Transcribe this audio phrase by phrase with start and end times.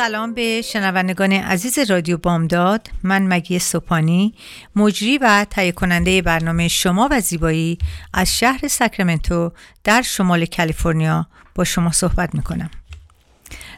[0.00, 2.90] سلام به شنوندگان عزیز رادیو بامداد.
[3.02, 4.34] من مگی سوپانی
[4.76, 7.78] مجری و تهیه کننده برنامه شما و زیبایی
[8.14, 9.52] از شهر ساکرامنتو
[9.84, 12.70] در شمال کالیفرنیا با شما صحبت می‌کنم.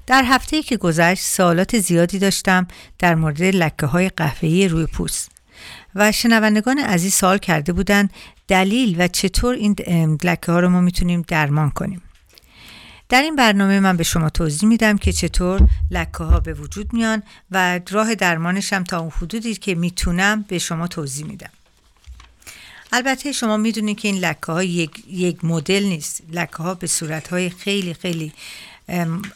[0.07, 2.67] در هفته که گذشت سوالات زیادی داشتم
[2.99, 5.31] در مورد لکه های قهوه‌ای روی پوست
[5.95, 8.13] و شنوندگان عزیز سوال کرده بودند
[8.49, 9.77] دلیل و چطور این
[10.25, 12.03] لکه ها رو ما می‌تونیم درمان کنیم.
[13.13, 17.23] در این برنامه من به شما توضیح میدم که چطور لکه ها به وجود میان
[17.51, 21.51] و راه درمانشم تا اون حدودی که می‌تونم به شما توضیح میدم.
[22.93, 26.23] البته شما می‌دونید که این لکه ها یک, یک مدل نیست.
[26.31, 28.33] لکه ها به صورت های خیلی خیلی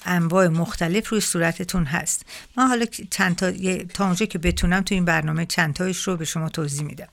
[0.07, 2.27] انواع مختلف روی صورتتون هست.
[2.57, 3.53] من حالا چند تا,
[3.95, 7.09] تا اونجا که بتونم تو این برنامه چند تایش رو به شما توضیح میدم.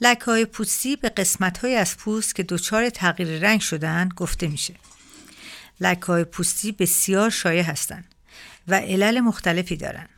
[0.00, 4.74] لکه های پوستی به قسمت های از پوست که دچار تغییر رنگ شدن گفته میشه.
[5.80, 8.14] لکه پوستی بسیار شایع هستند
[8.68, 10.08] و علل مختلفی دارند.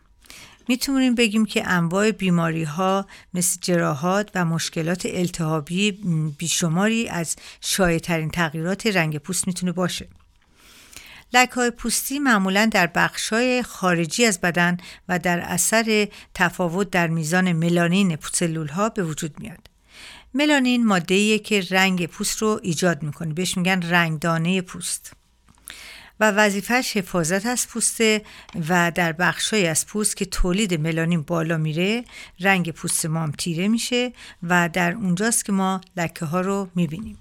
[0.69, 5.93] می‌تونیم بگیم که انواع بیماری ها مثل جراحات و مشکلات التهابی
[6.39, 10.09] بیشماری از شایع ترین تغییرات رنگ پوست می‌تونه باشه.
[11.33, 13.35] لکه های پوستی معمولا در بخش
[13.65, 14.77] خارجی از بدن
[15.09, 19.71] و در اثر تفاوت در میزان ملانین سلول ها به وجود میاد.
[20.35, 25.13] ملانین ماده که رنگ پوست رو ایجاد می‌کنه بهش میگن رنگدانه پوست.
[26.21, 28.23] و وظیفهش حفاظت از پوسته
[28.69, 32.05] و در بخشای از پوست که تولید ملانین بالا میره
[32.41, 34.13] رنگ پوست ما هم تیره میشه
[34.43, 37.19] و در اونجاست که ما لکه ها رو می‌بینیم.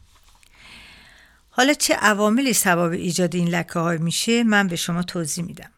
[1.49, 5.69] حالا چه عواملی سبب ایجاد این لکه ها میشه؟ من به شما توضیح میدم.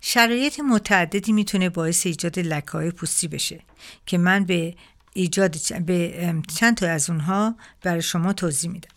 [0.00, 3.60] شرایط متعددی می‌تونه باعث ایجاد لکه های پوستی بشه
[4.06, 4.74] که من به
[5.12, 5.56] ایجاد
[5.86, 8.95] به چند تا از اونها برای شما توضیح میدم.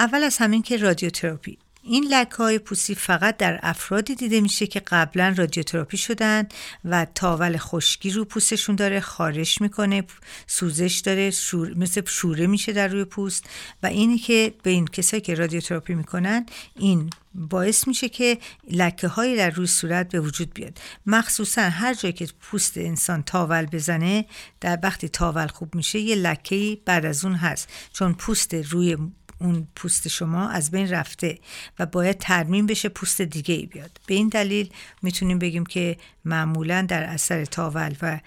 [0.00, 1.58] اول از همین که رادیوتراپی.
[1.82, 6.48] این لکه های پوستی فقط در افرادی دیده میشه که قبلا رادیوتراپی شدن
[6.84, 10.04] و تاول خشکی رو پوستشون داره خارش می‌کنه
[10.46, 11.74] سوزش داره شور...
[11.74, 13.44] مثل شوره میشه در روی پوست.
[13.82, 16.46] و اینی که به این کسایی که رادیوتراپی می‌کنن
[16.76, 18.38] این باعث میشه که
[18.70, 20.78] لکه های در روی صورت به وجود بیاد.
[21.06, 24.24] مخصوصا هر جایی که پوست انسان تاول بزنه
[24.60, 27.68] در وقتی تاول خوب میشه یه لکه بعد از اون هست.
[27.92, 28.96] چون پوست روی
[29.40, 31.38] اون پوست شما از بین رفته
[31.78, 34.00] و باید ترمیم بشه پوست دیگه ای بیاد.
[34.06, 34.70] به این دلیل
[35.02, 38.20] می‌تونیم بگیم که معمولا در اثر تاول و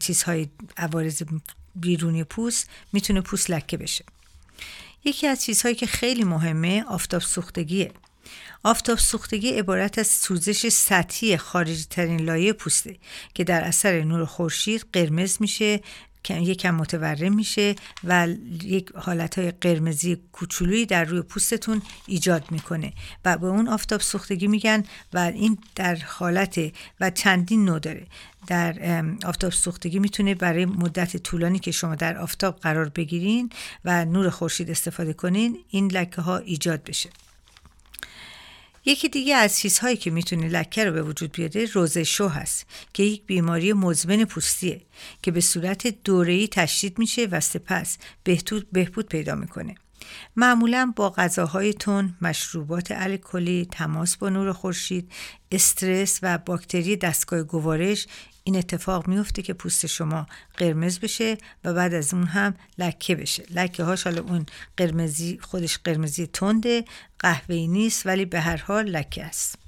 [0.00, 1.22] چیزهای عوارض
[1.74, 4.04] بیرونی پوست می‌تونه پوست لکه بشه.
[5.04, 7.90] یکی از چیزهایی که خیلی مهمه آفتاب سوختگیه.
[8.62, 12.96] آفتاب سوختگی عبارت از سوزش سطحی خارجی ترین لایه پوسته
[13.34, 15.80] که در اثر نور خورشید قرمز میشه
[16.30, 17.74] یکم متورم میشه
[18.04, 18.28] و
[18.62, 22.92] یک حالت های قرمزی کوچولویی در روی پوستتون ایجاد می‌کنه
[23.24, 26.60] و به اون آفتاب سوختگی میگن و این در حالت
[27.00, 28.06] و چندین نوع داره.
[28.46, 33.50] در آفتاب سوختگی می‌تونه برای مدت طولانی که شما در آفتاب قرار بگیرین
[33.84, 37.10] و نور خورشید استفاده کنین این لکه ها ایجاد بشه.
[38.88, 43.22] یکی دیگه از چیزهایی که می‌تونه لکه رو به وجود بیاره روزشو هست که یک
[43.26, 44.80] بیماری مزمن پوستیه
[45.22, 47.98] که به صورت دوره‌ای تشدید میشه و سپس
[48.72, 49.74] بهبود پیدا می‌کنه.
[50.36, 55.12] معمولا با غذاهای تون، مشروبات الکلی، تماس با نور خورشید،
[55.52, 58.06] استرس و باکتری دستگاه گوارش
[58.48, 60.26] این اتفاق میفته که پوست شما
[60.56, 63.44] قرمز بشه و بعد از اون هم لکه بشه.
[63.50, 66.84] لکه هاش حالا اون قرمزی خودش قرمزی تنده
[67.18, 69.58] قهوه‌ای نیست ولی به هر حال لکه است.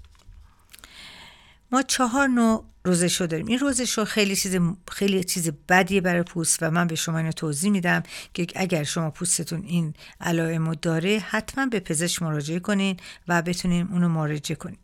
[1.72, 3.46] ما چهار نوع روزشو داریم.
[3.46, 4.56] این روزشو خیلی چیز
[4.90, 8.02] خیلی چیز بدیه برای پوست و من به شما اینو توضیح میدم
[8.34, 12.96] که اگر شما پوستتون این علائم داره حتما به پزشک مراجعه کنین
[13.28, 14.78] و بتونین اونو مراجعه کنین.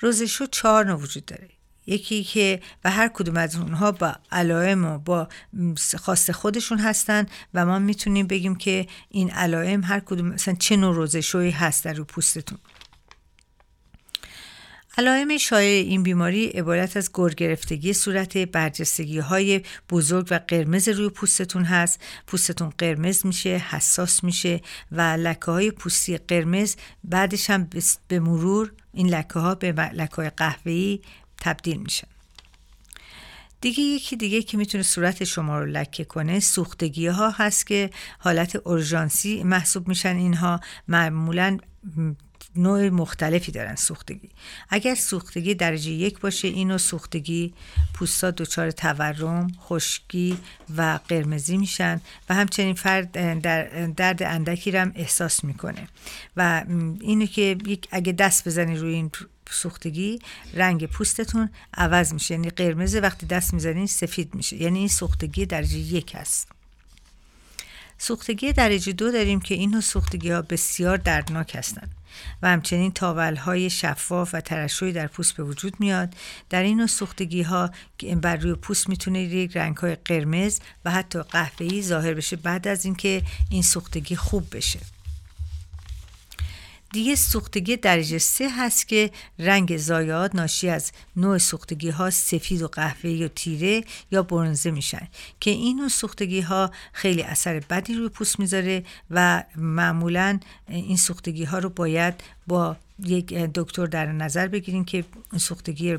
[0.00, 1.55] روزشو چهار نوع وجود داره.
[1.86, 5.28] یکی که و هر کدوم از اونها با علائم و با
[5.98, 10.94] خاص خودشون هستن و ما می‌تونیم بگیم که این علائم هر کدوم مثلا چه نوع
[10.94, 12.58] روزشویی هست در رو پوستتون.
[14.98, 21.64] علائم شایع این بیماری عبارت از گرگرفتگی صورت برجستگی های بزرگ و قرمز روی پوستتون
[21.64, 22.00] هست.
[22.26, 24.60] پوستتون قرمز میشه حساس میشه
[24.92, 27.70] و لکه های پوستی قرمز بعدش هم
[28.08, 31.00] به مرور این لکه ها به لکه های قهوه‌ای
[31.40, 32.08] تبدیل میشن
[33.60, 38.56] دیگه یکی دیگه که می‌تونه صورت شما رو لکه کنه سوختگی ها هست که حالت
[38.56, 40.60] اورژانسی محسوب میشن اینها.
[40.88, 41.58] معمولا
[42.56, 44.28] نوع مختلفی دارن سوختگی.
[44.68, 47.54] اگر سوختگی درجه یک باشه اینو سوختگی
[47.94, 50.38] پوستا دچار تورم خشکی
[50.76, 55.88] و قرمزی میشن و همچنین فرد در درد اندکی رو هم احساس می‌کنه.
[56.36, 56.64] و
[57.00, 57.56] اینو که
[57.90, 59.10] اگه دست بزنی روی این
[59.50, 60.18] سوختگی
[60.54, 62.34] رنگ پوستتون عوض میشه.
[62.34, 64.62] یعنی قرمز وقتی دست می‌زنین سفید میشه.
[64.62, 66.48] یعنی این سوختگی درجه یک هست
[67.98, 71.90] سوختگی درجه دو داریم که این سوختگی ها بسیار دردناک هستند
[72.42, 76.14] و همچنین تاول های شفاف و ترشوی در پوست به وجود میاد.
[76.50, 77.70] در این سوختگی ها
[78.22, 82.84] بر روی پوست می‌تونه یک رنگ های قرمز و حتی قهوه‌ای ظاهر بشه بعد از
[82.84, 84.80] اینکه این سوختگی خوب بشه.
[86.96, 92.68] دیگه سوختگی درجه سه هست که رنگ زایات ناشی از نوع سوختگی ها سفید و
[92.68, 95.08] قهوه‌ای و تیره یا برنزه میشن
[95.40, 101.44] که این نوع سوختگی ها خیلی اثر بدی روی پوست می‌ذاره و معمولا این سوختگی
[101.44, 102.14] ها رو باید
[102.46, 105.04] با یک دکتر در نظر بگیرین که
[105.38, 105.98] سوختگی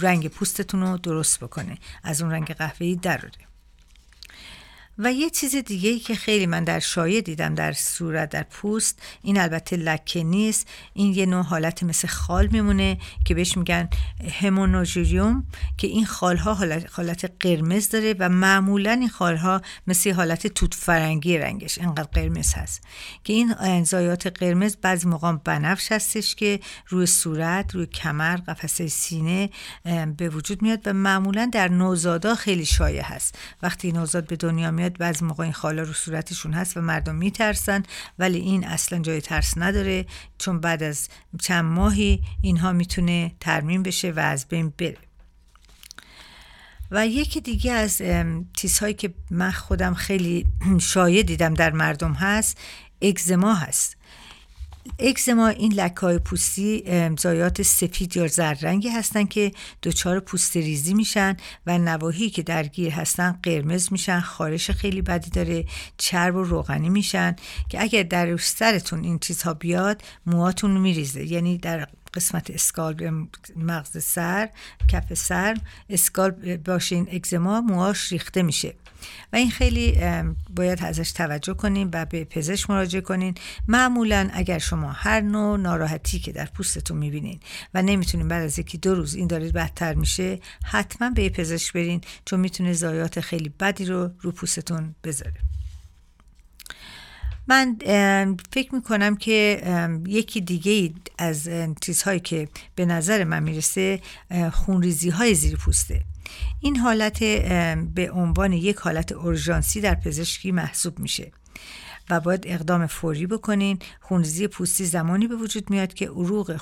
[0.00, 3.47] رنگ پوستتون رو درست بکنه از اون رنگ قهوه‌ای دراره
[4.98, 9.02] و یه چیز دیگه ای که خیلی من در شایع دیدم در صورت در پوست
[9.22, 13.88] این البته لکه نیست این یه نوع حالت مثل خال میمونه که بهش میگن
[14.40, 15.46] همونوژیوم
[15.76, 21.38] که این خالها حالت, حالت قرمز داره و معمولا این خالها مثل حالت توت فرنگی
[21.38, 22.82] رنگش انقدر قرمز هست.
[23.24, 29.50] که این انزایات قرمز بعضی موقع بنفش هستش که روی صورت روی کمر قفسه سینه
[30.16, 33.38] به وجود میاد و معمولا در نوزادا خیلی شایع هست.
[33.62, 37.14] وقتی نوزاد به دنیا میاد میاد بعضی موقع این خالا رو صورتشون هست و مردم
[37.14, 37.82] میترسن
[38.18, 40.06] ولی این اصلا جای ترس نداره.
[40.38, 41.08] چون بعد از
[41.40, 44.96] چند ماهی اینها می‌تونه ترمیم بشه و از بین بره.
[46.90, 48.02] و یکی دیگه از
[48.52, 50.46] چیزهایی که من خودم خیلی
[50.92, 52.58] شایع دیدم در مردم هست
[53.02, 53.96] اگزما هست.
[54.98, 56.84] اکزما این لکه های پوستی
[57.18, 58.64] زایات سفید یا زرد
[58.96, 59.52] هستن که
[59.82, 61.36] دچار پوست ریزی میشن
[61.66, 65.64] و نواحی که درگیر هستن قرمز میشن خارش خیلی بدی داره
[65.96, 67.36] چرب و روغنی میشن
[67.68, 71.24] که اگر در سرتون این چیزها بیاد موهاتون میریزه.
[71.24, 73.26] یعنی در قسمت اسکال
[73.56, 74.48] مغز سر
[74.88, 75.56] کف سر
[75.90, 78.74] اسکال باشه این اگزما موهاش ریخته میشه.
[79.32, 79.98] و این خیلی
[80.56, 83.34] باید ازش توجه کنیم و به پزشک مراجعه کنین.
[83.68, 87.40] معمولا اگر شما هر نوع ناراحتی که در پوستتون می‌بینین
[87.74, 92.00] و نمی‌تونین بعد از یکی دو روز این دارید بدتر میشه حتما به پزشک برین
[92.24, 95.40] چون می‌تونه زایات خیلی بدی رو رو پوستتون بذاره.
[97.46, 97.76] من
[98.52, 99.62] فکر می‌کنم که
[100.06, 104.00] یکی دیگه از چیزهایی که به نظر من می‌رسه
[104.52, 106.00] خونریزی های زیر پوسته.
[106.60, 107.18] این حالت
[107.94, 111.32] به عنوان یک حالت اورژانسی در پزشکی محسوب میشه
[112.10, 113.78] و باید اقدام فوری بکنین.
[114.00, 116.56] خونریزی پوستی زمانی به وجود میاد که عروق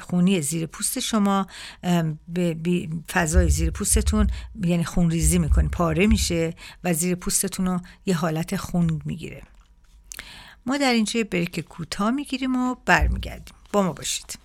[0.00, 1.46] خونی, زیر پوست شما
[2.28, 4.26] به فضای زیر پوستتون
[4.64, 6.54] یعنی خونریزی می‌کنه پاره میشه
[6.84, 9.42] و زیر پوستتون رو یه حالت خون می‌گیره.
[10.66, 13.54] ما در اینجا بریک کوتاه می‌گیریم و برمیگردیم.
[13.72, 14.38] با ما باشید.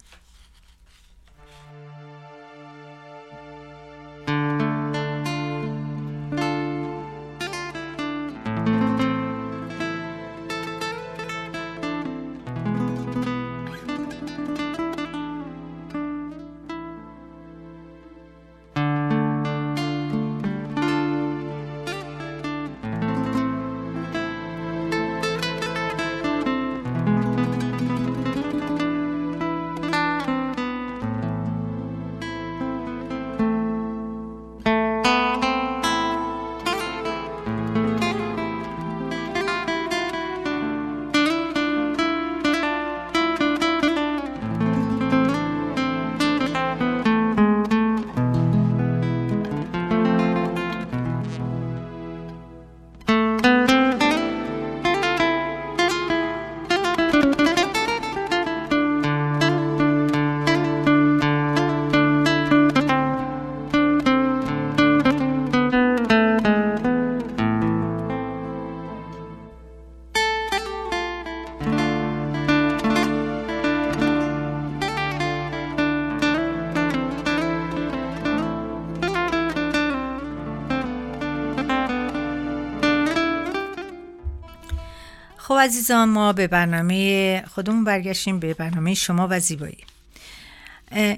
[85.66, 89.78] عزیزان ما به برنامه خودمون برگشتیم به برنامه شما و زیبایی.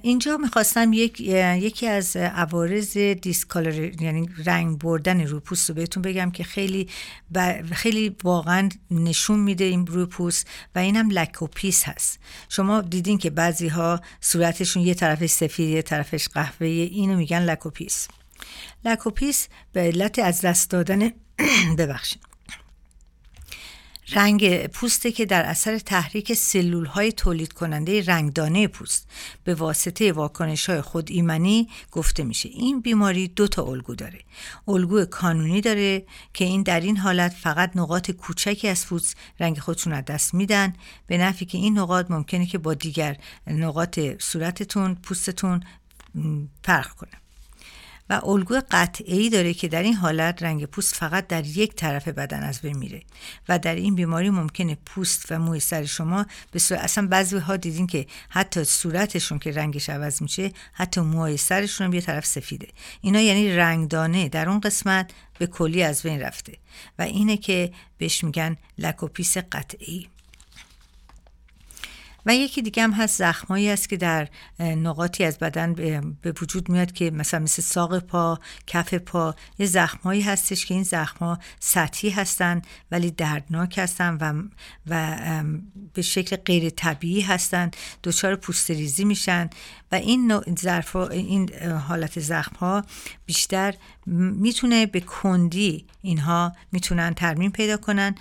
[0.02, 6.32] اینجا می‌خواستم یک، یکی از عوارض discolor یعنی رنگ بردن روی پوست رو بهتون بگم
[6.32, 6.88] که خیلی
[7.72, 12.20] خیلی واقعا نشون میده این روی پوست و اینم لک و پیس هست.
[12.50, 18.08] شما دیدین که بعضی ها صورتشون یه طرفش سفید یه طرفش قهوه‌ای اینو میگن لکوپیس
[18.86, 21.10] لکوپیس به علت از دست دادن
[21.78, 22.37] ببخشید.
[24.12, 29.08] رنگ پوسته که در اثر تحریک سلول های تولید کننده رنگدانه پوست
[29.44, 32.50] به واسطه واکنش های خود ایمنی گفته میشه.
[32.50, 34.20] این بیماری دو تا الگو داره.
[34.68, 39.94] الگو کانونی داره که این در این حالت فقط نقاط کوچکی از پوست رنگ خودشون
[39.94, 40.74] از دست میدن.
[41.08, 45.64] به نفی که این نقاط ممکنه که با دیگر نقاط صورتتون پوستتون
[46.64, 47.27] فرق کنه.
[48.10, 52.44] و الگو قطعی داره که در این حالت رنگ پوست فقط در یک طرف بدن
[52.44, 53.02] از بین میره
[53.50, 57.58] و در این بیماری ممکنه پوست و موی سر شما به صورت اصلا بعضی ها
[57.58, 62.68] دیدین که حتی صورتشون که رنگش عوض میشه حتی موهای سرشون هم یه طرف سفیده.
[63.02, 66.58] اینا یعنی رنگدانه در اون قسمت به کلی از بین رفته
[67.00, 70.10] و اینه که بهش میگن لکوپیس قطعی
[72.28, 74.28] و یکی دیگه هم هست زخمایی است که در
[74.60, 75.74] نقاطی از بدن
[76.22, 80.84] به وجود میاد که مثلا مثل ساق پا کف پا یه زخمایی هستش که این
[80.84, 84.44] زخما سطحی هستن ولی دردناک هستن و,
[84.88, 85.18] و
[85.94, 87.72] به شکل غیر طبیعی هستن
[88.04, 89.50] دچار پوستریزی میشن
[89.92, 90.32] و این
[91.12, 92.84] این حالت زخم ها
[93.26, 93.74] بیشتر
[94.08, 98.16] می‌تونه به کندی اینها می‌تونن ترمیم پیدا کنن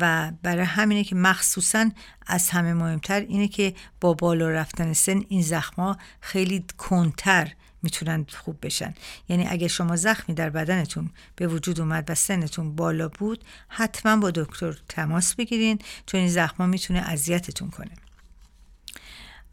[0.00, 1.90] و برای همینه که مخصوصا
[2.26, 8.58] از همه مهمتر اینه که با بالا رفتن سن این زخما خیلی کندتر می‌تونن خوب
[8.62, 8.94] بشن.
[9.28, 14.30] یعنی اگه شما زخمی در بدنتون به وجود اومد و سنتون بالا بود حتما با
[14.30, 17.90] دکتر تماس بگیرین چون این زخما می‌تونه اذیتتون کنه.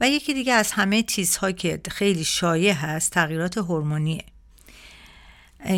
[0.01, 4.25] و یکی دیگه از همه چیزها که خیلی شایع هست تغییرات هورمونیه.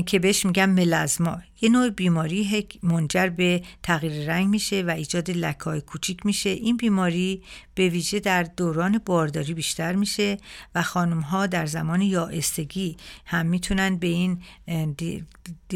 [0.05, 5.81] که بهش میگم ملزما یه نوع بیماری منجر به تغییر رنگ میشه و ایجاد لکای
[5.81, 6.49] کوچیک میشه.
[6.49, 7.43] این بیماری
[7.75, 10.37] به ویژه در دوران بارداری بیشتر میشه
[10.75, 14.41] و خانم ها در زمان یائستگی هم می‌تونن به این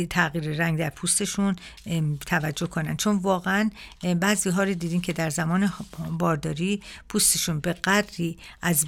[0.10, 1.56] تغییر رنگ در پوستشون
[2.26, 2.98] توجه کنن.
[2.98, 3.70] چون واقعا
[4.20, 5.74] بعضی ها رو دیدین که در زمان
[6.20, 8.86] بارداری پوستشون به قدری از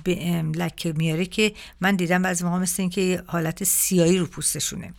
[0.56, 4.94] لکه میاره که من دیدم بعضی موقع مثل اینکه حالت سیایی رو پوستشونه.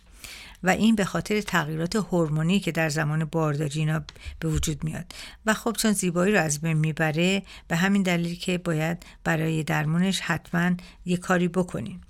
[0.63, 4.03] و این به خاطر تغییرات هورمونی که در زمان بارداری اینا
[4.39, 5.05] به وجود میاد.
[5.45, 10.19] و خب چون زیبایی رو از بین می‌بره به همین دلیل که باید برای درمونش
[10.19, 10.71] حتما
[11.05, 12.01] یه کاری بکنین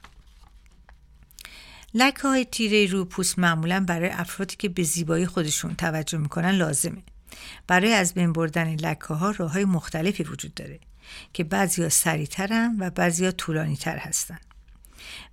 [1.94, 7.03] لکه های تیره رو پوست معمولا برای افرادی که به زیبایی خودشون توجه می‌کنن لازمه.
[7.68, 10.79] برای از بین بردن لکه ها راه های مختلفی وجود داره
[11.34, 14.39] که بعضی ها سریعترن و بعضی ها طولانی تر هستن.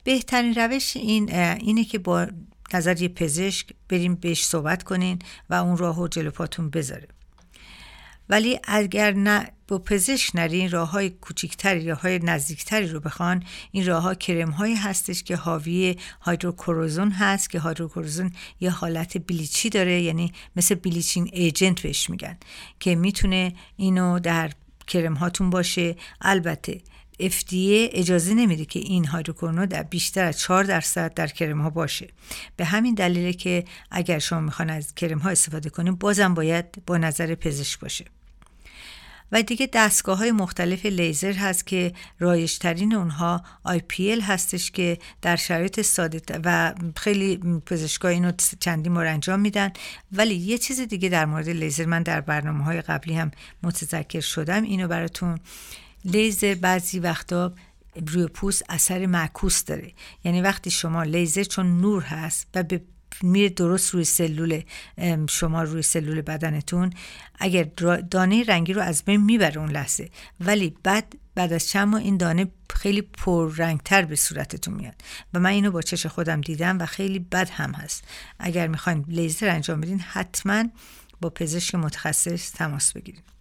[0.05, 2.27] بهترین روش این اینه که با
[2.75, 5.19] نظر یه پزشک بریم بهش صحبت کنین
[5.51, 7.09] و اون راهو جلو پاتون بذاره
[8.29, 13.87] ولی اگر نه با پزشک نرین راه های کوچیکتری یا های نزدیکتری رو بخوان این
[13.87, 20.03] راه ها کرم هایی هستش که حاوی هایدروکوروزون هست که هایدروکوروزون یه حالت بلیچی داره
[20.03, 22.37] یعنی مثل بلیچینگ ایجنت بهش میگن
[22.81, 24.51] که می‌تونه اینو در
[24.87, 25.97] کرم هاتون باشه.
[26.21, 26.81] البته
[27.21, 32.09] FDA اجازه نمیده که این هایدروکورونو در بیشتر از 4 درصد در کرم ها باشه.
[32.57, 36.99] به همین دلیله که اگر شما می‌خوان از کرم ها استفاده کنیم بازم باید با
[36.99, 38.05] نظر پزشک باشه.
[39.33, 45.81] و دیگه دستگاه های مختلف لیزر هست که رایشترین اونها IPL هستش که در شرایط
[45.81, 49.73] ساده و خیلی پزشکا اینو چندی انجام میدن.
[50.13, 53.31] ولی یه چیز دیگه در مورد لیزر من در برنامه های قبلی هم
[53.63, 54.63] متذکر شدم.
[54.63, 55.39] اینو براتون
[56.05, 57.53] لیزر بعضی وقتا
[58.07, 59.93] روی پوست اثر معکوس داره.
[60.25, 62.81] یعنی وقتی شما لیزر چون نور هست و به
[63.23, 64.63] میره درست روی سلول
[65.29, 66.93] شما روی سلول بدنتون
[67.39, 67.63] اگر
[68.11, 70.11] دانه رنگی رو از بین می‌بره اون لحظه
[70.41, 74.95] ولی بعد بعد از چند ماه این دانه خیلی پر رنگتر به صورتتون میاد.
[75.35, 78.05] و من اینو با چش خودم دیدم و خیلی بد هم هست.
[78.39, 80.65] اگر می‌خواین لیزر انجام بدین حتما
[81.21, 83.36] با پزشک متخصص تماس بگیرید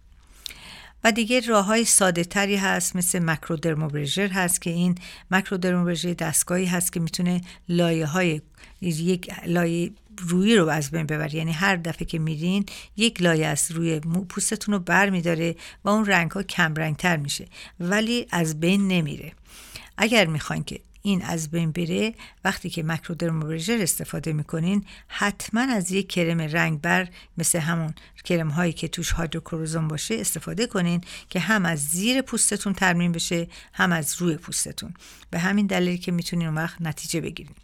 [1.06, 4.94] و دیگه راه های ساده تری هست مثل مکرودرموبرژر هست که این
[5.30, 8.40] مکرودرموبرژر دستگاهی هست که می‌تونه لایه های
[8.80, 9.90] یک لایه
[10.28, 14.74] روی رو از بین ببر یعنی هر دفعه که میرین یک لایه از روی پوستتون
[14.74, 17.46] رو بر میداره و اون رنگ ها کم رنگ تر میشه
[17.80, 19.32] ولی از بین نمیره.
[19.98, 26.08] اگر می‌خواین که این از بین بره وقتی که مکرودرمابرژر استفاده می‌کنین حتما از یک
[26.08, 27.08] کرم رنگبر
[27.38, 27.94] مثل همون
[28.24, 33.48] کرم هایی که توش هایدروکروزوم باشه استفاده کنین که هم از زیر پوستتون ترمیم بشه
[33.72, 34.94] هم از روی پوستتون.
[35.30, 37.54] به همین دلیلی که می‌تونین اون وقت نتیجه بگیرین.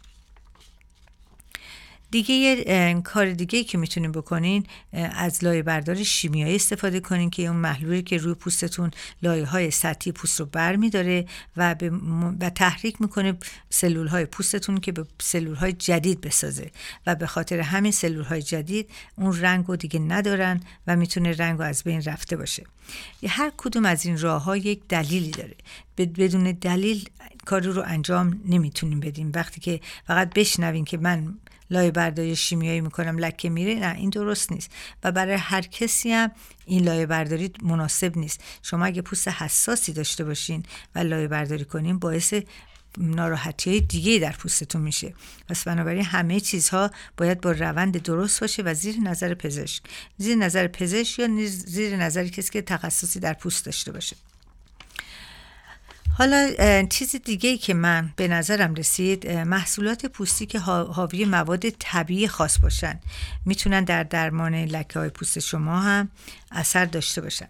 [2.13, 8.01] دیگه کار دیگه که می‌تونین بکنین از لایه بردار شیمیایی استفاده کنین که اون محلولی
[8.01, 8.91] که روی پوستتون
[9.23, 11.25] لایه های سطحی پوست رو بر میداره
[11.57, 11.75] و,
[12.39, 13.37] و تحریک می‌کنه
[13.69, 16.71] سلول های پوستتون که به سلول های جدید بسازه
[17.07, 21.59] و به خاطر همین سلول های جدید اون رنگ رو دیگه ندارن و می‌تونه رنگ
[21.59, 22.63] رو از بین رفته باشه.
[23.27, 25.55] هر کدوم از این راه ها یک دلیلی داره.
[25.97, 27.09] بدون دلیل
[27.45, 29.31] کاری رو انجام نمی‌تونیم بدیم.
[29.35, 31.35] وقتی که فقط بشنوین که من
[31.73, 34.71] لایه برداری شیمیایی می‌کنم لکه میره نه این درست نیست.
[35.03, 36.31] و برای هر کسی هم
[36.65, 38.43] این لایه برداری مناسب نیست.
[38.61, 40.63] شما اگه پوست حساسی داشته باشین
[40.95, 42.33] و لایه برداری کنین باعث
[42.97, 45.13] ناراحتی های دیگه در پوستتون میشه.
[45.49, 49.83] پس بنابراین همه چیزها باید با روند درست باشه و زیر نظر پزشک.
[50.17, 54.15] زیر نظر پزشک یا زیر نظر کسی که تخصصی در پوست داشته باشه.
[56.17, 56.51] حالا
[56.89, 62.99] چیز دیگه که من به نظرم رسید محصولات پوستی که حاوی مواد طبیعی خاص باشن.
[63.45, 66.09] می‌تونن در درمان لکه های پوست شما هم
[66.51, 67.47] اثر داشته باشن.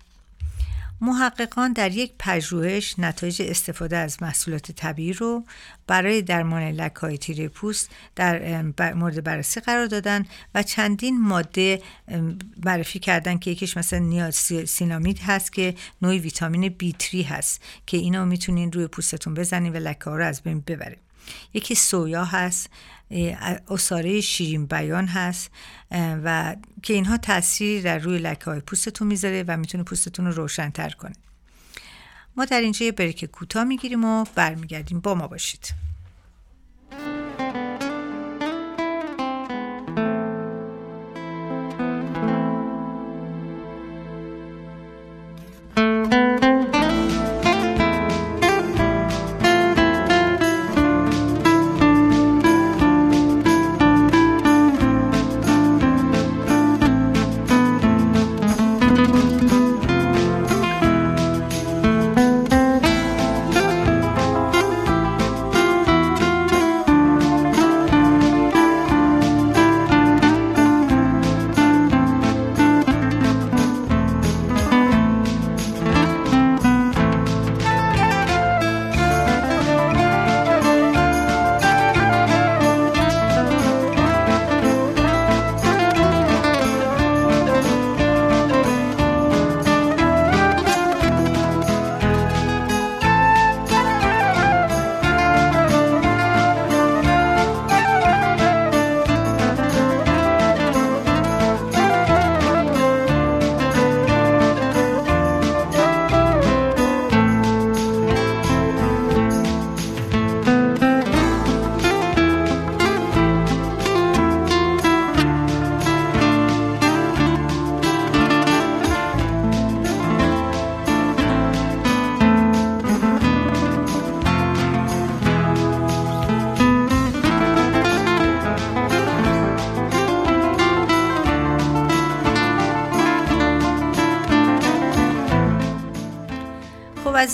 [1.03, 5.43] محققان در یک پژوهش نتایج استفاده از محصولات طبیعی رو
[5.87, 8.61] برای درمان لکهای تیره پوست در
[8.93, 11.81] مورد بررسی قرار دادن و چندین ماده
[12.65, 18.71] معرفی کردن که یکیش مثلا نیاسینامید هست که نوعی ویتامین B3 هست که اینو می‌تونین
[18.71, 21.02] روی پوستتون بزنین و لکه ها رو از بین ببره
[21.53, 22.69] یکی سویا هست
[23.67, 25.51] اصاره شیرین بیان هست
[25.91, 30.89] و که اینها تاثیری در روی لکه های پوستتون می‌ذاره و می‌تونه پوستتون رو روشنتر
[30.89, 31.15] کنه.
[32.35, 34.99] ما در اینجا یه بریک کوتاه می‌گیریم و برمیگردیم.
[34.99, 35.73] با ما باشید.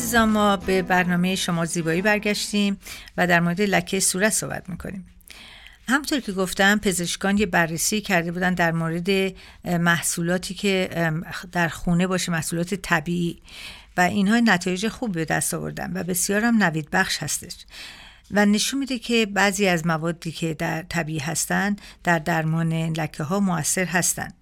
[0.10, 2.80] عزیزان ما به برنامه شما زیبایی برگشتیم
[3.18, 5.06] و در مورد لکه صورت صحبت می‌کنیم.
[5.88, 9.34] همطور که گفتم پزشکان یه بررسی کرده بودن در مورد
[9.66, 10.90] محصولاتی که
[11.52, 13.42] در خونه باشه محصولات طبیعی
[13.98, 17.56] و اینها نتایج خوب به دست آوردن و بسیار هم نوید بخش هستش.
[18.32, 23.40] و نشون میده که بعضی از موادی که در طبیعی هستند در درمان لکه ها
[23.40, 24.34] موثر هستند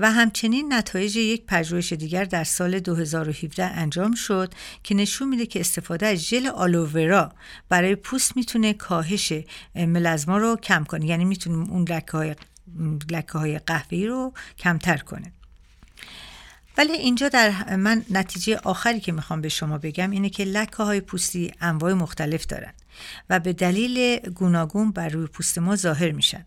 [0.00, 5.60] و همچنین نتایج یک پژوهش دیگر در سال 2017 انجام شد که نشون میده که
[5.60, 7.32] استفاده از ژل آلوورا
[7.68, 9.32] برای پوست می‌تونه کاهش
[9.74, 11.06] ملزما رو کم کنه.
[11.06, 12.34] یعنی می‌تونه اون لکه های,
[13.10, 15.32] لکه های قهوه‌ای رو کمتر کنه.
[16.78, 21.00] ولی اینجا در من نتیجه آخری که می‌خوام به شما بگم اینه که لکه های
[21.00, 22.72] پوستی انواع مختلف دارن
[23.30, 26.46] و به دلیل گوناگون بر روی پوست ما ظاهر میشن.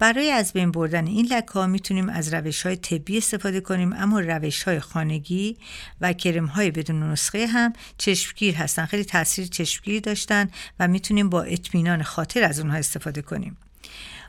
[0.00, 4.20] برای از بین بردن این لکه ها می‌تونیم از روش های طبی استفاده کنیم اما
[4.20, 5.56] روش های خانگی
[6.00, 11.42] و کرم های بدون نسخه هم چشمگیر هستن خیلی تاثیر چشمگیری داشتن و می‌تونیم با
[11.42, 13.56] اطمینان خاطر از اونها استفاده کنیم.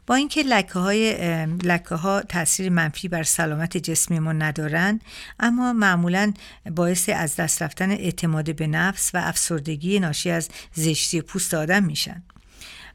[0.08, 5.00] با اینکه لکه های لکه ها تاثیر منفی بر سلامت جسمی ما ندارن
[5.40, 6.34] اما معمولا
[6.72, 12.24] باعث از دست رفتن اعتماد به نفس و افسردگی ناشی از زشتی پوست آدم میشن.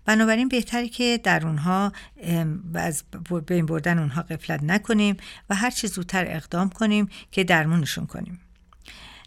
[0.07, 1.93] بنابراین بهتره که در اونها
[2.75, 3.05] از
[3.47, 5.17] بین بردن اونها قفلت نکنیم
[5.51, 8.41] و هر چه زودتر اقدام کنیم که درمونشون کنیم.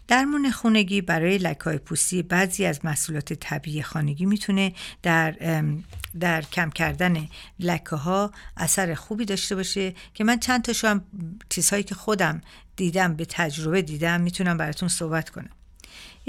[0.08, 5.36] درمون خونگی برای لکای پوستی بعضی از محصولات طبیعی خانگی می‌تونه در
[6.20, 11.04] در کم کردن لکه ها اثر خوبی داشته باشه که من چند تاشو هم
[11.48, 12.40] چیزهایی که خودم
[12.76, 15.50] دیدم به تجربه دیدم می‌تونم براتون صحبت کنم.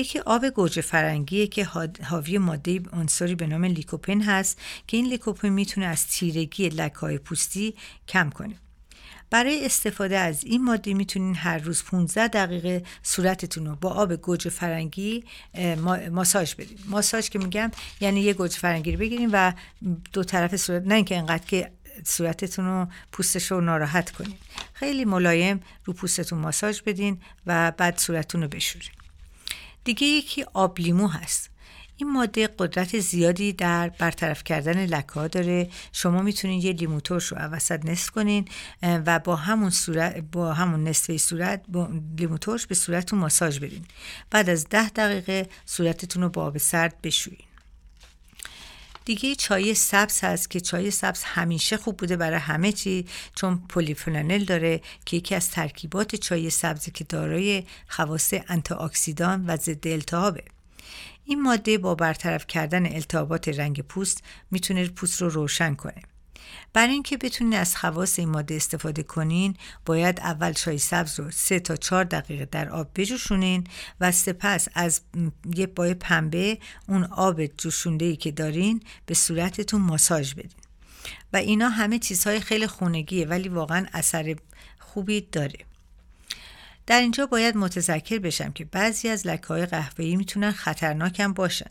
[0.01, 1.67] یکی آب گوجه فرنگیه که
[2.03, 7.75] حاوی ماده عنصری به نام لیکوپن هست که این لیکوپن می‌تونه از تیرگی لکه پوستی
[8.07, 8.55] کم کنه.
[9.29, 14.49] برای استفاده از این ماده می‌تونین هر روز 15 دقیقه صورتتون رو با آب گوجه
[14.49, 15.23] فرنگی
[16.11, 16.77] ماساژ بدین.
[16.85, 19.51] ماساژ که میگم یعنی یه گوجه فرنگی رو بگیرین و
[20.13, 21.71] دو طرف صورت نه اینکه انقدر که
[22.03, 24.37] صورتتون رو پوستش رو ناراحت کنین.
[24.73, 28.91] خیلی ملایم رو پوستتون ماساژ بدین و بعد صورتتون رو بشورین.
[29.83, 31.51] دیگه یکی آب لیمو هست.
[31.97, 35.69] این ماده قدرت زیادی در برطرف کردن لکه داره.
[35.91, 38.47] شما می‌تونید یه لیمو ترش رو وسط نصف کنین
[38.83, 43.85] و با همون صورت با همون نصفه صورت با لیمو ترش به صورتتون ماساژ بدین
[44.29, 47.50] بعد از ده دقیقه صورتتون رو با آب سرد بشویین.
[49.05, 54.43] دیگه چای سبز هست که چای سبز همیشه خوب بوده برای همه چی چون پلی‌فنول
[54.43, 60.43] داره که یکی از ترکیبات چای سبز که دارای خواص آنتی اکسیدان و ضد التهابه.
[61.25, 66.01] این ماده با برطرف کردن التهابات رنگ پوست می‌تونه پوست رو روشن کنه.
[66.73, 71.59] برای اینکه بتونین از خواص این ماده استفاده کنین باید اول چای سبز رو سه
[71.59, 73.67] تا چهار دقیقه در آب بجوشونین
[74.01, 75.01] و سپس از
[75.55, 80.61] یه بای پنبه اون آب جوشونده ای که دارین به صورتتون ماساژ بدین
[81.33, 84.35] و اینا همه چیزهای خیلی خونگیه ولی واقعا اثر
[84.79, 85.59] خوبی داره
[86.87, 91.69] در اینجا باید متذکر بشم که بعضی از لکه های قهوه‌ای می‌تونن خطرناکم باشن.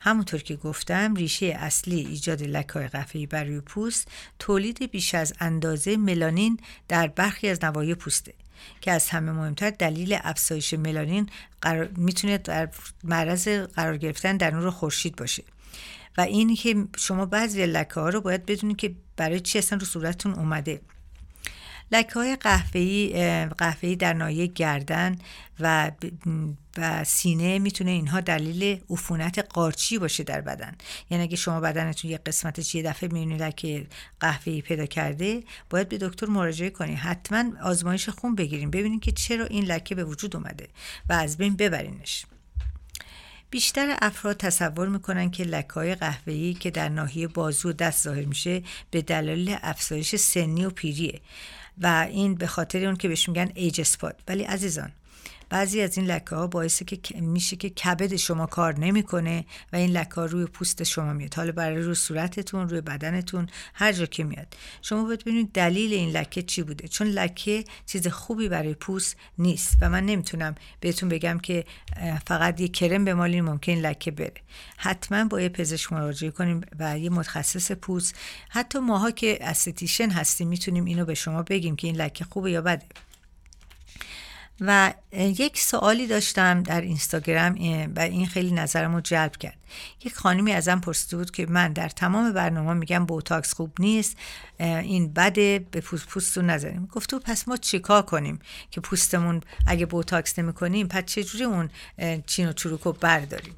[0.00, 4.08] همونطور که گفتم ریشه اصلی ایجاد لکه های قهوه‌ای بر روی پوست
[4.38, 8.34] تولید بیش از اندازه ملانین در برخی از نواحی پوسته
[8.80, 11.28] که از همه مهمتر دلیل افزایش ملانین
[11.62, 12.68] قرار می‌تونه در
[13.04, 15.44] معرض قرار گرفتن در نور خورشید باشه.
[16.18, 19.86] و این که شما بعضی لکه ها رو باید بدونید که برای چی اصلا رو
[19.86, 20.80] صورتتون اومده.
[21.92, 25.18] لکه های قهوه‌ای در نایه گردن
[25.60, 25.92] و
[26.78, 30.76] و سینه می‌تونه اینها دلیل عفونت قارچی باشه در بدن.
[31.10, 33.86] یعنی اگه شما بدنتون یه قسمتش یه دفعه می‌بینید لکه
[34.20, 36.98] قهوه‌ای پیدا کرده باید به دکتر مراجعه کنید.
[36.98, 38.70] حتما آزمایش خون بگیریم.
[38.70, 40.68] ببینید که چرا این لکه به وجود اومده
[41.08, 42.26] و از بین ببرینش.
[43.50, 48.62] بیشتر افراد تصور می‌کنن که لکای قهوه‌ای که در ناحیه بازو و دست ظاهر میشه
[48.90, 51.20] به دلیل افزایش سنی و پیریه.
[51.78, 54.92] و این به خاطر اون که بهش میگن ایج اسپات ولی عزیزان
[55.54, 59.90] بعضی از این لکه ها باعث که میشه که کبد شما کار نمی‌کنه و این
[59.90, 61.34] لکه ها روی پوست شما میاد.
[61.34, 64.56] حالا برای روی صورتتون روی بدنتون هر جا که میاد.
[64.82, 66.88] شما باید ببینید دلیل این لکه چی بوده.
[66.88, 71.64] چون لکه چیز خوبی برای پوست نیست و من نمی‌تونم بهتون بگم که
[72.26, 74.34] فقط یه کرم بمالین ممکن لکه بره.
[74.76, 78.14] حتما با یه پزشک مراجعه کنیم و یه متخصص پوست.
[78.48, 82.62] حتی ماها که esthetician هستیم می‌تونیم اینو به شما بگیم که این لکه خوبه یا
[82.62, 82.86] بده.
[84.60, 87.52] و یک سوالی داشتم در اینستاگرام
[87.96, 89.56] و این خیلی نظرم رو جلب کرد.
[90.04, 94.16] یک خانمی ازم پرسیده بود که من در تمام برنامه میگم بوتاکس خوب نیست
[94.60, 96.88] این بده به پوست پوست رو نزنیم.
[97.24, 98.38] پس ما چیکار کنیم
[98.70, 101.70] که پوستمون اگه بوتاکس نمی کنیم پس چجوری اون
[102.26, 103.54] چین و چروک رو برداریم؟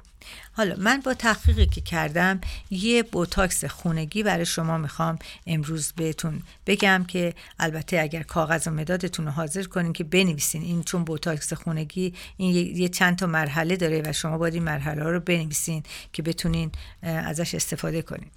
[0.51, 7.05] حالا من با تحقیقی که کردم یه بوتاکس خونگی برای شما می‌خوام امروز بهتون بگم
[7.07, 10.61] که البته اگر کاغذ و مدادتون رو حاضر کنین که بنویسین.
[10.61, 15.03] این چون بوتاکس خونگی این یه چند تا مرحله داره و شما باید این مرحله
[15.03, 18.31] رو بنویسین که بتونین ازش استفاده کنین.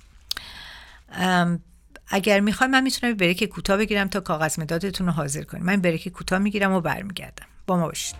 [2.08, 6.08] اگر می‌خوایم من می‌تونم break کوتاه بگیرم تا کاغذ مدادتون رو حاضر کنیم من break
[6.08, 7.46] کوتاه می‌گیرم و برمیگردم.
[7.66, 8.16] با ما باشید.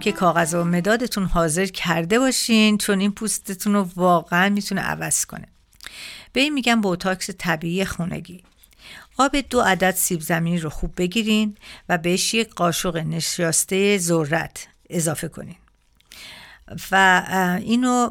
[0.00, 5.46] که کاغذ و مدادتون حاضر کرده باشین چون این پوستتون رو واقعا می‌تونه عوض کنه.
[6.32, 8.44] به این میگم بوتاکس طبیعی خونگی.
[9.18, 11.56] آب دو عدد سیب زمینی رو خوب بگیرین
[11.88, 15.56] و بهش یک قاشق نشاسته ذرت اضافه کنین.
[16.90, 17.22] و
[17.62, 18.10] اینو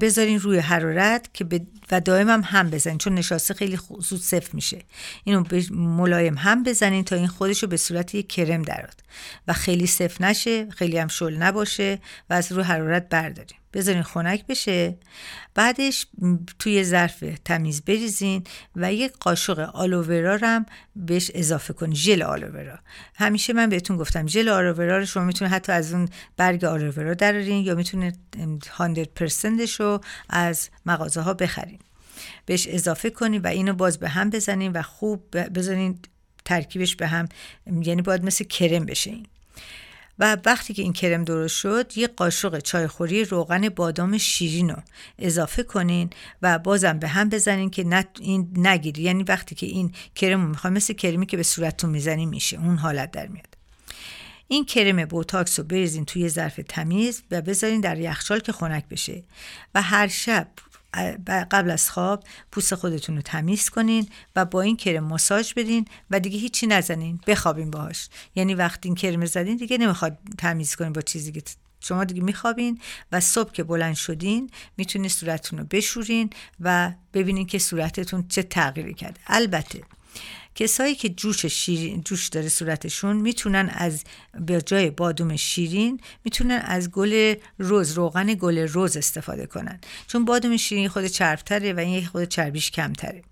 [0.00, 1.44] بذارین روی حرارت که
[1.90, 4.78] و دائم هم هم بزنین چون نشاسته خیلی زود سفت میشه.
[5.24, 9.02] اینو ملایم هم بزنین تا این خودش رو به صورت یک کرم دراد
[9.48, 11.98] و خیلی سفت نشه خیلی هم شل نباشه
[12.30, 13.57] و از روی حرارت بردارین.
[13.78, 14.96] بذارین خنک بشه.
[15.54, 16.06] بعدش
[16.58, 18.44] توی ظرف تمیز بریزین
[18.76, 21.94] و یک قاشق آلوورا هم بهش اضافه کنین.
[21.94, 22.78] ژل آلوورا.
[23.14, 27.64] همیشه من بهتون گفتم ژل آلوورا رو شما می‌تونید حتی از اون برگ آلوورا درارین
[27.64, 28.18] یا می‌تونید
[28.78, 31.78] 100% رو از مغازه ها بخرین.
[32.46, 35.98] بهش اضافه کنین و اینو باز به هم بزنین و خوب بزنین
[36.44, 37.28] ترکیبش به هم
[37.66, 39.26] یعنی باید مثل کرم بشه این.
[40.18, 44.76] و وقتی که این کرم درست شد یه قاشق چایخوری روغن بادام شیرین رو
[45.18, 46.10] اضافه کنین
[46.42, 49.02] و بازم به هم بزنین که نت این نگیری.
[49.02, 52.56] یعنی وقتی که این کرم رو می‌خوای مثل کرمی که به صورتتون می‌زنی میشه.
[52.56, 53.58] اون حالت در میاد.
[54.48, 59.22] این کرم بوتاکس رو بریزین توی ظرف تمیز و بذارین در یخچال که خنک بشه.
[59.74, 60.48] و هر شب
[61.50, 66.20] قبل از خواب پوست خودتون رو تمیز کنین و با این کرم ماساژ بدین و
[66.20, 67.20] دیگه هیچی نزنین.
[67.26, 68.08] بخوابین باهاش.
[68.34, 71.42] یعنی وقتی این کرم زدین دیگه نمی‌خواد تمیز کنین با چیزی که
[71.80, 72.80] شما دیگه میخوابین
[73.12, 76.30] و صبح که بلند شدین می‌تونید صورتتون رو بشورین
[76.60, 79.20] و ببینین که صورتتون چه تغییری کرده.
[79.26, 79.82] البته
[80.54, 84.04] کسایی که جوش شیرین جوش داره صورتشون می‌تونن از
[84.40, 89.80] به جای بادوم شیرین می‌تونن از گل روز روغن گل روز استفاده کنن.
[90.06, 93.22] چون بادوم شیرین خود چربتره و این خود چربیش کمتره.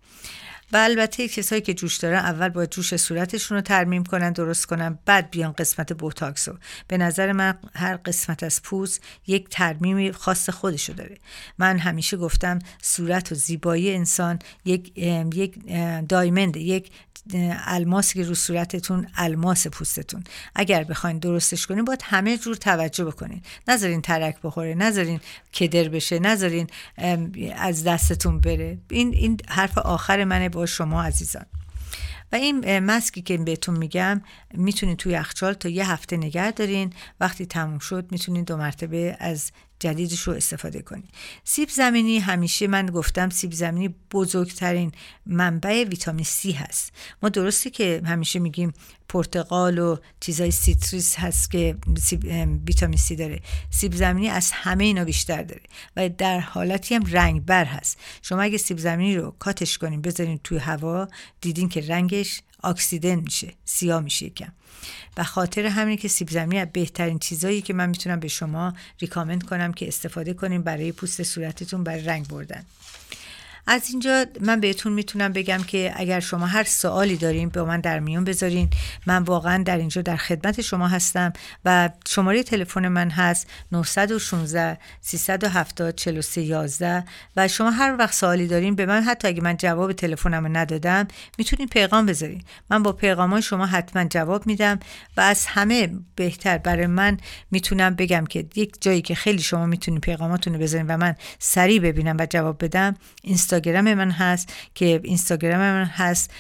[0.73, 4.99] و البته کسایی که جوش دارن اول باید جوش صورتشون رو ترمیم کنن درست کنن
[5.05, 6.55] بعد بیان قسمت بوتاکس رو.
[6.89, 11.19] به نظر من هر قسمت از پوست یک ترمیم خاص خودشو داره.
[11.59, 14.93] من همیشه گفتم صورت و زیبایی انسان یک
[15.35, 15.55] یک
[16.09, 16.91] دایمنده یک
[17.67, 20.25] الماسی که رو صورتتون الماس پوستتون.
[20.55, 23.43] اگر بخواین درستش کنین باید همه جور توجه بکنین.
[23.69, 25.21] نذارین ترک بخوره نذارین
[25.55, 26.67] کدر بشه نذارین
[27.57, 28.79] از دستتون بره.
[28.91, 30.49] این این حرف آخر منه.
[30.57, 31.47] با شما عزیزان.
[32.33, 34.23] و این مسکی که بهتون میگم
[34.55, 36.93] می‌تونید توی یخچال تا یه هفته نگه دارین.
[37.21, 41.09] وقتی تموم شد می‌تونین دو مرتبه از جدیدش رو استفاده کنید
[41.45, 44.93] سیب زمینی همیشه من گفتم سیب زمینی بزرگترین
[45.27, 46.93] منبع ویتامین C هست.
[47.23, 48.73] ما درسته که همیشه میگیم
[49.09, 51.77] پرتقال و چیزای citrus هست که
[52.67, 53.41] ویتامین C داره.
[53.71, 55.63] سیب زمینی از همه اینا بیشتر داره
[55.97, 57.99] و در حالتی هم رنگ بر هست.
[58.23, 61.09] شما اگه سیب زمینی رو cut ش کنین بذارین توی هوا
[61.41, 64.53] دیدین که رنگش اکسیده میشه سیاه میشه یکم.
[65.17, 69.43] به خاطر همینه که سیب زمینی از بهترین چیزایی که من می‌تونم به شما recommend
[69.43, 72.65] کنم که استفاده کنیم برای پوست صورتتون برای رنگ بردن.
[73.67, 77.99] از اینجا من بهتون می‌تونم بگم که اگر شما هر سوالی دارین به من در
[77.99, 78.71] میون بذارین.
[79.07, 81.33] من واقعا در اینجا در خدمت شما هستم
[81.65, 87.05] و شماره تلفن من هست 916 370 4311
[87.37, 91.69] و شما هر وقت سوالی دارین به من حتی اگه من جواب تلفنم ندادم می‌تونین
[91.69, 92.43] پیغام بذارین.
[92.71, 94.79] من با پیغام شما حتما جواب میدم
[95.17, 97.17] و از همه بهتر برای من
[97.51, 101.81] می‌تونم بگم که یک جایی که خیلی شما می‌تونین پیغاماتون رو بذارین و من سریع
[101.81, 106.31] ببینم و جواب بدم اینستا اینستاگرام من هست که اینستاگرام من هست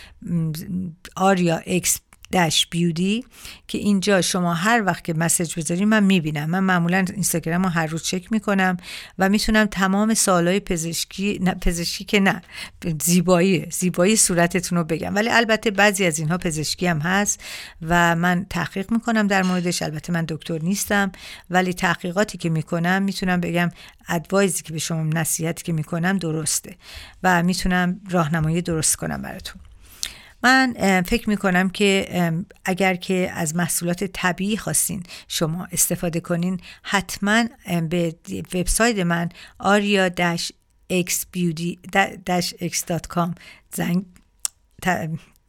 [1.17, 2.01] آریا اکس
[2.33, 3.25] دش بیودی
[3.69, 6.51] که اینجا شما هر وقت که مسج بذارین من می‌بینم.
[6.51, 8.77] من معمولا اینستاگرام رو هر روز چک می‌کنم
[9.19, 12.43] و می‌تونم تمام سوالای پزشکی نه پزشکی که نه
[13.03, 15.15] زیبایی زیبایی صورتتون رو بگم.
[15.15, 17.45] ولی البته بعضی از اینها پزشکی هم هست
[17.83, 19.83] و من تحقیق می‌کنم در موردش.
[19.83, 21.13] البته من دکتر نیستم
[21.51, 23.71] ولی تحقیقاتی که می‌کنم می‌تونم بگم
[24.09, 26.77] ادوایزی که به شما نصیحتی که می‌کنم درسته
[27.23, 29.61] و می‌تونم راهنمایی درست کنم براتون.
[30.43, 32.09] من فکر می‌کنم که
[32.65, 37.45] اگر که از محصولات طبیعی خواستین شما استفاده کنین حتما
[37.91, 38.15] به
[38.55, 40.11] وبسایت من آریا
[40.93, 43.35] xbeauty-x.com
[43.75, 44.05] زنگ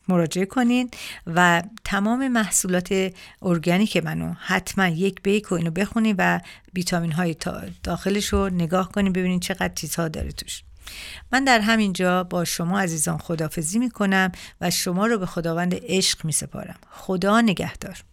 [0.08, 0.91] مراجعه کنین
[1.28, 6.39] و تمام محصولات ارگانیک منو حتما یک بیک و اینو بخونین و
[6.73, 7.36] ویتامین های
[7.84, 10.63] داخلش رو نگاه کنین ببینین چقدر چیزها داره توش.
[11.32, 15.76] من در همین جا با شما عزیزان خدافزی می کنم و شما رو به خداوند
[15.84, 18.04] عشق می سپارم خدا نگهدار.